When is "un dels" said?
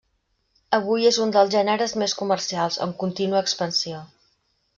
1.25-1.51